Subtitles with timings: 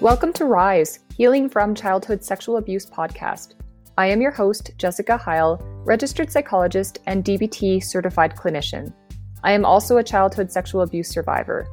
[0.00, 3.54] Welcome to Rise, Healing from Childhood Sexual Abuse podcast.
[3.96, 8.92] I am your host, Jessica Heil, registered psychologist and DBT certified clinician.
[9.42, 11.66] I am also a childhood sexual abuse survivor.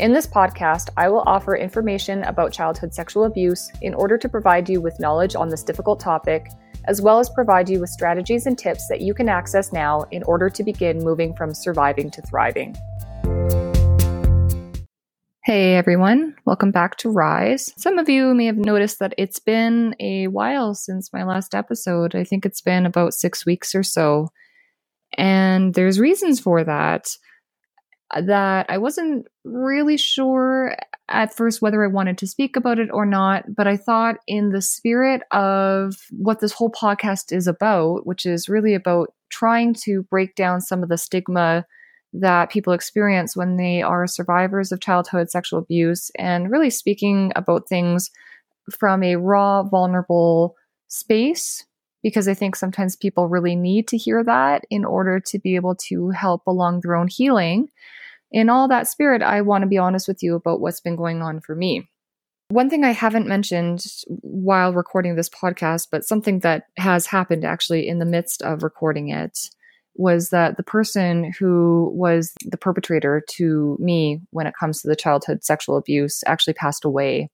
[0.00, 4.68] In this podcast, I will offer information about childhood sexual abuse in order to provide
[4.68, 6.48] you with knowledge on this difficult topic,
[6.86, 10.24] as well as provide you with strategies and tips that you can access now in
[10.24, 12.74] order to begin moving from surviving to thriving.
[15.44, 17.74] Hey everyone, welcome back to Rise.
[17.76, 22.14] Some of you may have noticed that it's been a while since my last episode.
[22.14, 24.28] I think it's been about six weeks or so.
[25.18, 27.16] And there's reasons for that.
[28.16, 30.76] That I wasn't really sure
[31.08, 34.50] at first whether I wanted to speak about it or not, but I thought, in
[34.50, 40.04] the spirit of what this whole podcast is about, which is really about trying to
[40.04, 41.66] break down some of the stigma
[42.12, 47.68] that people experience when they are survivors of childhood sexual abuse and really speaking about
[47.68, 48.10] things
[48.70, 50.54] from a raw, vulnerable
[50.88, 51.64] space.
[52.02, 55.76] Because I think sometimes people really need to hear that in order to be able
[55.86, 57.68] to help along their own healing.
[58.32, 61.22] In all that spirit, I want to be honest with you about what's been going
[61.22, 61.88] on for me.
[62.48, 67.88] One thing I haven't mentioned while recording this podcast, but something that has happened actually
[67.88, 69.48] in the midst of recording it,
[69.94, 74.96] was that the person who was the perpetrator to me when it comes to the
[74.96, 77.30] childhood sexual abuse actually passed away.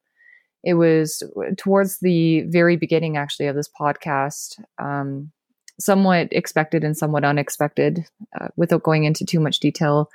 [0.65, 1.23] It was
[1.57, 5.31] towards the very beginning, actually, of this podcast, um,
[5.79, 8.05] somewhat expected and somewhat unexpected.
[8.39, 10.11] Uh, without going into too much detail,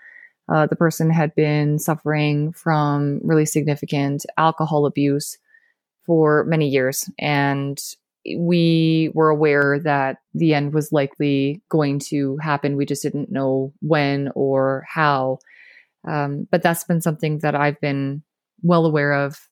[0.50, 5.38] uh, the person had been suffering from really significant alcohol abuse
[6.06, 7.82] for many years and
[8.38, 12.78] we were aware that the end was likely going to happen.
[12.78, 15.40] We just didn't know when or how.
[16.08, 18.24] Um, but that's been something that I've been
[18.62, 19.50] well aware of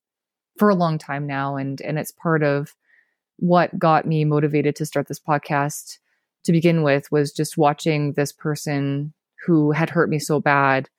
[0.58, 2.75] for a long time now, and and it's part of
[3.38, 5.97] what got me motivated to start this podcast
[6.43, 9.14] to begin with was just watching this person
[9.45, 10.89] who had hurt me so bad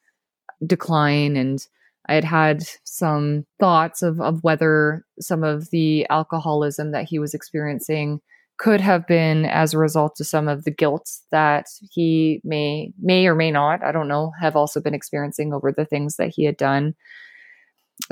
[0.67, 1.67] decline and
[2.09, 7.35] I had had some thoughts of, of whether some of the alcoholism that he was
[7.35, 8.21] experiencing
[8.59, 13.27] could have been as a result of some of the guilt that he may may
[13.27, 16.45] or may not i don't know have also been experiencing over the things that he
[16.45, 16.95] had done.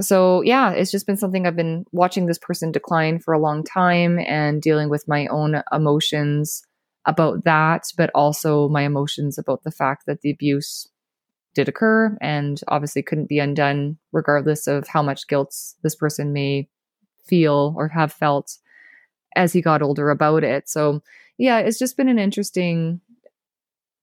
[0.01, 3.65] So yeah it's just been something i've been watching this person decline for a long
[3.65, 6.63] time and dealing with my own emotions
[7.07, 10.89] about that but also my emotions about the fact that the abuse
[11.55, 16.69] did occur and obviously couldn't be undone regardless of how much guilt this person may
[17.27, 18.57] feel or have felt
[19.37, 20.69] as he got older about it.
[20.69, 21.03] So,
[21.39, 23.01] yeah, it's just been an interesting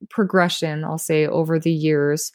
[0.10, 2.32] progression, I'll say, over the years.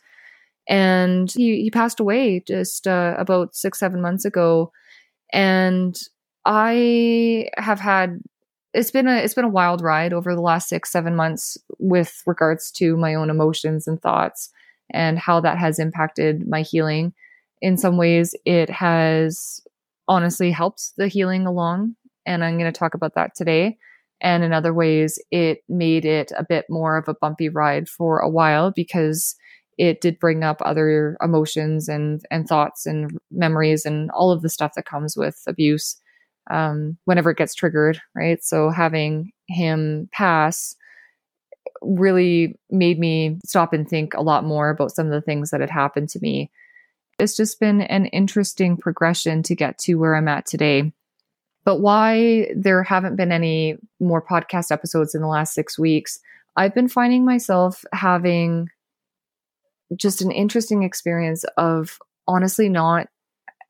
[0.68, 4.72] And he, he passed away just uh, about six, seven months ago.
[5.32, 5.98] And
[6.44, 8.20] I have had
[8.74, 12.22] it's been a it's been a wild ride over the last six seven months with
[12.26, 14.50] regards to my own emotions and thoughts
[14.92, 17.12] and how that has impacted my healing.
[17.60, 19.60] In some ways, it has
[20.08, 21.94] honestly helped the healing along.
[22.26, 23.78] And I'm going to talk about that today.
[24.20, 28.18] And in other ways, it made it a bit more of a bumpy ride for
[28.18, 29.34] a while because
[29.78, 34.48] it did bring up other emotions and, and thoughts and memories and all of the
[34.48, 36.00] stuff that comes with abuse
[36.50, 38.42] um, whenever it gets triggered, right?
[38.44, 40.76] So having him pass
[41.84, 45.60] really made me stop and think a lot more about some of the things that
[45.60, 46.50] had happened to me.
[47.18, 50.92] It's just been an interesting progression to get to where I'm at today.
[51.64, 56.18] But why there haven't been any more podcast episodes in the last six weeks,
[56.56, 58.68] I've been finding myself having
[59.96, 63.08] just an interesting experience of honestly not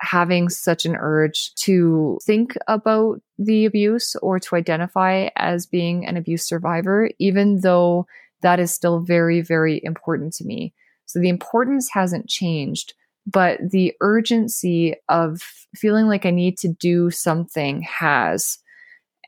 [0.02, 6.16] having such an urge to think about the abuse or to identify as being an
[6.16, 8.06] abuse survivor, even though
[8.42, 10.74] that is still very, very important to me.
[11.06, 12.94] So the importance hasn't changed,
[13.26, 15.40] but the urgency of
[15.76, 18.58] feeling like I need to do something has.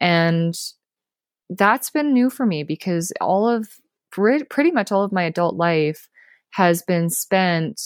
[0.00, 0.54] And
[1.50, 3.68] that's been new for me because all of
[4.10, 6.08] pretty much all of my adult life
[6.50, 7.80] has been spent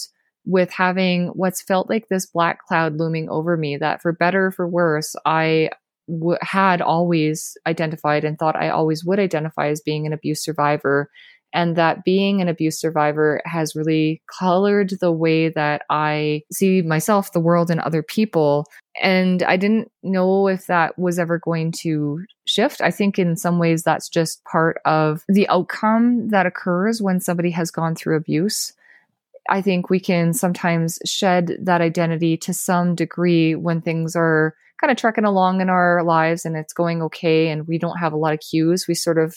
[0.45, 4.51] with having what's felt like this black cloud looming over me that for better or
[4.51, 5.69] for worse i
[6.07, 11.09] w- had always identified and thought i always would identify as being an abuse survivor
[11.53, 17.31] and that being an abuse survivor has really colored the way that I see myself,
[17.31, 18.65] the world, and other people.
[19.01, 22.81] And I didn't know if that was ever going to shift.
[22.81, 27.51] I think in some ways that's just part of the outcome that occurs when somebody
[27.51, 28.73] has gone through abuse
[29.49, 34.91] I think we can sometimes shed that identity to some degree when things are kind
[34.91, 38.17] of trekking along in our lives and it's going okay and we don't have a
[38.17, 38.85] lot of cues.
[38.87, 39.35] We sort of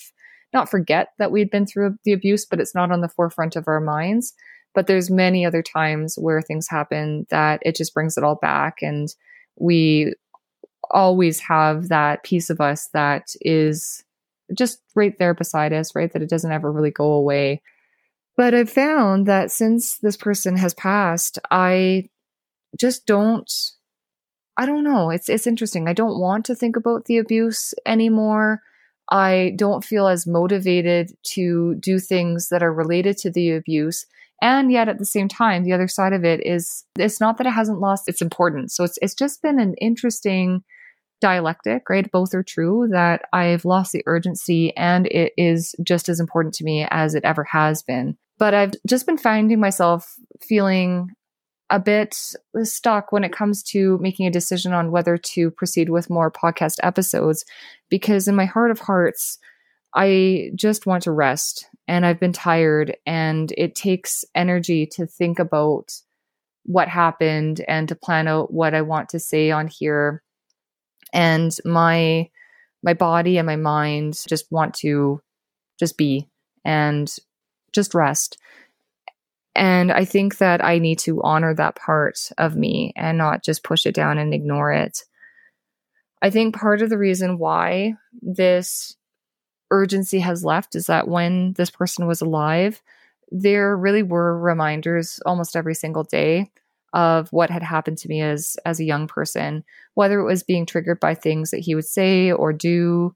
[0.53, 3.67] not forget that we'd been through the abuse, but it's not on the forefront of
[3.67, 4.35] our minds.
[4.75, 8.79] But there's many other times where things happen that it just brings it all back
[8.83, 9.09] and
[9.57, 10.15] we
[10.91, 14.05] always have that piece of us that is
[14.55, 16.13] just right there beside us, right?
[16.13, 17.63] That it doesn't ever really go away.
[18.37, 22.09] But I've found that since this person has passed, I
[22.79, 23.51] just don't
[24.57, 25.11] I don't know.
[25.11, 25.89] It's it's interesting.
[25.89, 28.63] I don't want to think about the abuse anymore.
[29.11, 34.07] I don't feel as motivated to do things that are related to the abuse.
[34.41, 37.47] And yet at the same time, the other side of it is it's not that
[37.47, 38.75] it hasn't lost its importance.
[38.75, 40.65] So it's it's just been an interesting
[41.21, 42.11] dialectic, right?
[42.11, 46.65] Both are true that I've lost the urgency and it is just as important to
[46.65, 48.19] me as it ever has been.
[48.43, 51.13] But I've just been finding myself feeling
[51.71, 52.17] a bit
[52.65, 56.79] stuck when it comes to making a decision on whether to proceed with more podcast
[56.83, 57.45] episodes
[57.89, 59.39] because in my heart of hearts,
[59.95, 65.39] I just want to rest and I've been tired and it takes energy to think
[65.39, 65.93] about
[66.65, 70.21] what happened and to plan out what I want to say on here.
[71.13, 72.29] And my
[72.83, 75.23] my body and my mind just want to
[75.79, 76.29] just be
[76.65, 77.09] and
[77.73, 78.39] just rest
[79.55, 83.65] and I think that I need to honor that part of me and not just
[83.65, 85.05] push it down and ignore it.
[86.23, 88.97] I think part of the reason why this
[89.71, 92.81] urgency has left is that when this person was alive,
[93.31, 96.51] there really were reminders almost every single day
[96.95, 99.65] of what had happened to me as as a young person,
[99.95, 103.15] whether it was being triggered by things that he would say or do,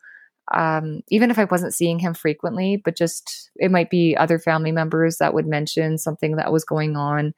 [0.55, 4.73] um, even if I wasn't seeing him frequently, but just it might be other family
[4.73, 7.35] members that would mention something that was going on.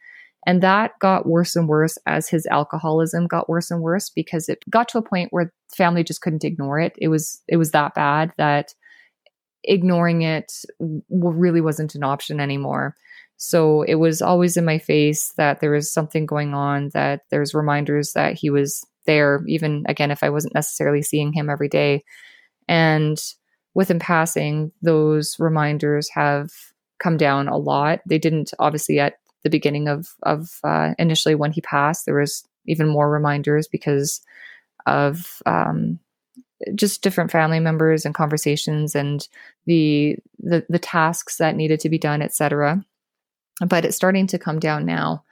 [0.46, 4.62] And that got worse and worse as his alcoholism got worse and worse because it
[4.70, 6.94] got to a point where family just couldn't ignore it.
[6.98, 8.74] It was it was that bad that
[9.64, 10.52] ignoring it
[11.10, 12.94] really wasn't an option anymore.
[13.36, 17.54] So it was always in my face that there was something going on, that there's
[17.54, 22.04] reminders that he was there, even again, if I wasn't necessarily seeing him every day.
[22.68, 23.18] And
[23.74, 26.50] with him passing, those reminders have
[26.98, 28.00] come down a lot.
[28.06, 32.04] They didn't obviously at the beginning of of uh, initially when he passed.
[32.06, 34.20] There was even more reminders because
[34.86, 35.98] of um,
[36.74, 39.26] just different family members and conversations and
[39.66, 42.84] the the, the tasks that needed to be done, etc
[43.66, 45.24] but it's starting to come down now.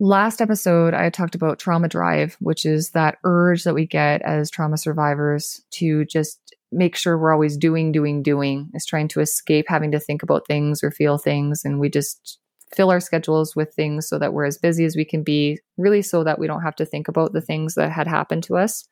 [0.00, 4.50] Last episode, I talked about trauma drive, which is that urge that we get as
[4.50, 6.40] trauma survivors to just
[6.72, 10.48] make sure we're always doing, doing, doing, is trying to escape having to think about
[10.48, 11.64] things or feel things.
[11.64, 12.40] And we just
[12.74, 16.02] fill our schedules with things so that we're as busy as we can be, really,
[16.02, 18.88] so that we don't have to think about the things that had happened to us.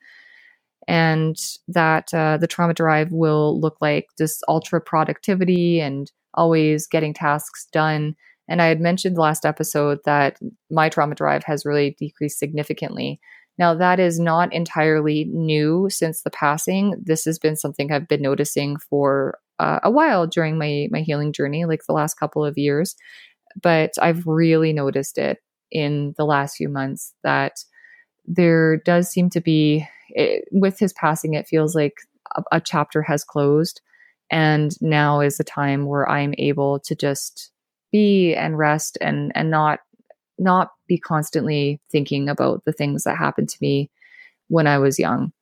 [0.86, 7.12] And that uh, the trauma drive will look like this ultra productivity and always getting
[7.12, 8.14] tasks done.
[8.48, 10.38] And I had mentioned last episode that
[10.70, 13.20] my trauma drive has really decreased significantly.
[13.58, 16.94] Now, that is not entirely new since the passing.
[17.02, 21.32] This has been something I've been noticing for uh, a while during my, my healing
[21.32, 22.96] journey, like the last couple of years.
[23.60, 25.38] But I've really noticed it
[25.70, 27.64] in the last few months that
[28.24, 31.94] there does seem to be, it, with his passing, it feels like
[32.34, 33.80] a, a chapter has closed.
[34.30, 37.50] And now is the time where I'm able to just
[37.92, 39.80] be and rest and and not
[40.38, 43.90] not be constantly thinking about the things that happened to me
[44.48, 45.32] when I was young.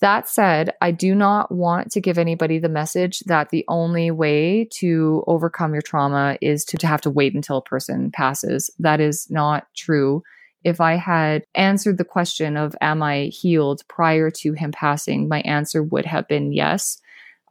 [0.00, 4.68] That said, I do not want to give anybody the message that the only way
[4.74, 8.70] to overcome your trauma is to, to have to wait until a person passes.
[8.78, 10.22] That is not true.
[10.62, 15.28] If I had answered the question of, Am I healed prior to him passing?
[15.28, 17.00] my answer would have been yes.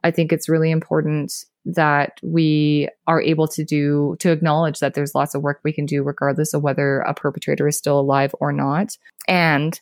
[0.02, 5.14] I think it's really important that we are able to do to acknowledge that there's
[5.14, 8.52] lots of work we can do regardless of whether a perpetrator is still alive or
[8.52, 8.96] not.
[9.28, 9.78] And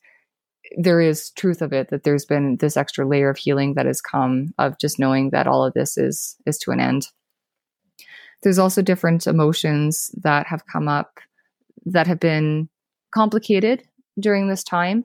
[0.76, 4.00] there is truth of it that there's been this extra layer of healing that has
[4.00, 7.06] come of just knowing that all of this is is to an end.
[8.42, 11.20] There's also different emotions that have come up
[11.84, 12.68] that have been
[13.12, 13.84] complicated
[14.18, 15.04] during this time.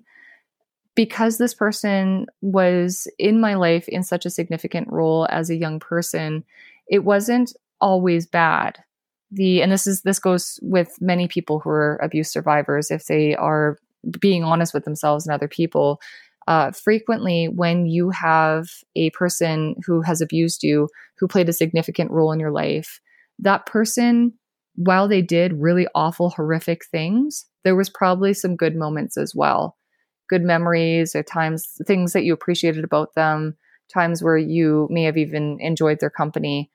[0.93, 5.79] Because this person was in my life in such a significant role as a young
[5.79, 6.43] person,
[6.91, 8.77] it wasn't always bad.
[9.31, 13.35] The and this is this goes with many people who are abuse survivors if they
[13.35, 13.77] are
[14.19, 15.99] being honest with themselves and other people.
[16.47, 22.11] Uh, frequently, when you have a person who has abused you, who played a significant
[22.11, 22.99] role in your life,
[23.39, 24.33] that person
[24.75, 29.77] while they did really awful, horrific things, there was probably some good moments as well.
[30.29, 33.55] Good memories or times, things that you appreciated about them,
[33.93, 36.71] times where you may have even enjoyed their company.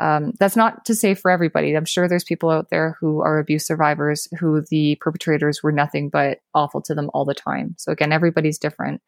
[0.00, 1.74] Um, that's not to say for everybody.
[1.74, 6.08] I'm sure there's people out there who are abuse survivors who the perpetrators were nothing
[6.08, 7.74] but awful to them all the time.
[7.78, 9.02] So, again, everybody's different.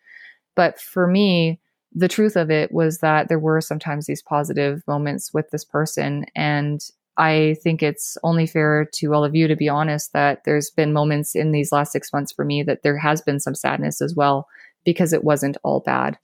[0.57, 1.61] But for me,
[1.93, 6.27] the truth of it was that there were sometimes these positive moments with this person.
[6.35, 6.81] And
[7.17, 10.93] I think it's only fair to all of you to be honest that there's been
[10.93, 14.15] moments in these last six months for me that there has been some sadness as
[14.15, 14.47] well
[14.85, 16.19] because it wasn't all bad.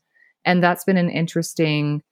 [0.45, 2.03] And that's been an interesting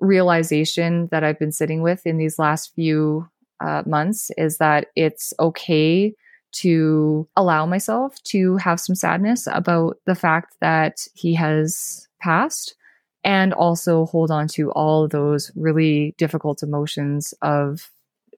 [0.00, 3.28] realization that I've been sitting with in these last few
[3.60, 6.14] uh, months is that it's okay
[6.52, 12.74] to allow myself to have some sadness about the fact that he has passed
[13.24, 17.90] and also hold on to all those really difficult emotions of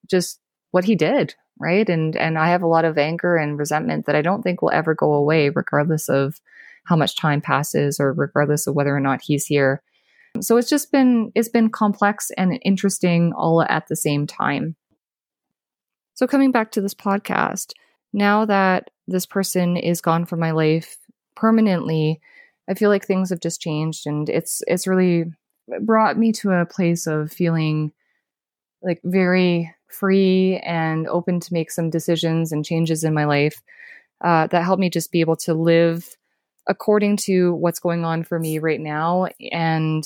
[0.06, 1.88] just what he did right?
[1.88, 4.70] And and i have a lot of anger and resentment that i don't think will
[4.70, 6.40] ever go away regardless of
[6.84, 9.82] how much time passes or regardless of whether or not he's here
[10.42, 14.76] so it's just been it's been complex and interesting all at the same time.
[16.14, 17.72] So coming back to this podcast
[18.12, 20.96] now that this person is gone from my life
[21.36, 22.20] permanently
[22.68, 25.24] i feel like things have just changed and it's it's really
[25.82, 27.92] brought me to a place of feeling
[28.82, 33.60] like very free and open to make some decisions and changes in my life
[34.20, 36.16] uh, that helped me just be able to live
[36.66, 39.26] according to what's going on for me right now.
[39.50, 40.04] And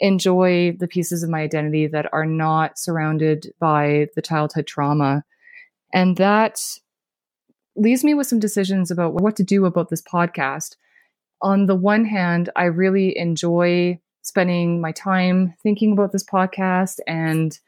[0.00, 5.24] enjoy the pieces of my identity that are not surrounded by the childhood trauma.
[5.92, 6.60] And that
[7.76, 10.76] leaves me with some decisions about what to do about this podcast.
[11.42, 17.58] On the one hand, I really enjoy spending my time thinking about this podcast and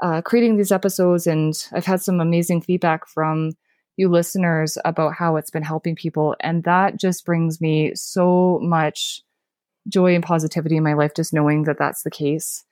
[0.00, 3.52] uh, creating these episodes, and I've had some amazing feedback from
[3.96, 6.34] you listeners about how it's been helping people.
[6.40, 9.22] And that just brings me so much
[9.88, 12.64] joy and positivity in my life, just knowing that that's the case.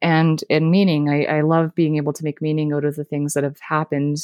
[0.00, 3.34] And in meaning, I, I love being able to make meaning out of the things
[3.34, 4.18] that have happened.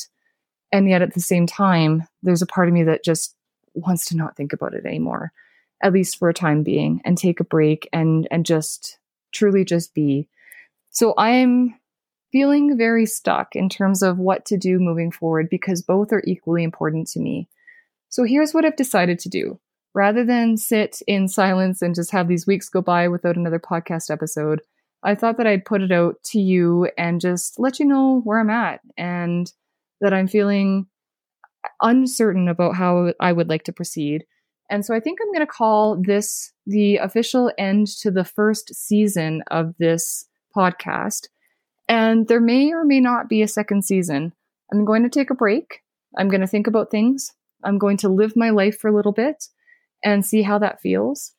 [0.72, 3.34] And yet at the same time, there's a part of me that just
[3.74, 5.32] wants to not think about it anymore,
[5.82, 8.98] at least for a time being, and take a break and and just
[9.32, 10.28] truly just be.
[10.90, 11.74] So I'm
[12.32, 16.62] feeling very stuck in terms of what to do moving forward because both are equally
[16.62, 17.48] important to me.
[18.08, 19.58] So here's what I've decided to do.
[19.98, 24.12] Rather than sit in silence and just have these weeks go by without another podcast
[24.12, 24.62] episode,
[25.02, 28.38] I thought that I'd put it out to you and just let you know where
[28.38, 29.52] I'm at and
[30.00, 30.86] that I'm feeling
[31.82, 34.24] uncertain about how I would like to proceed.
[34.70, 38.72] And so I think I'm going to call this the official end to the first
[38.76, 41.26] season of this podcast.
[41.88, 44.32] And there may or may not be a second season.
[44.72, 45.82] I'm going to take a break.
[46.16, 47.32] I'm going to think about things.
[47.64, 49.48] I'm going to live my life for a little bit
[50.04, 51.32] and see how that feels.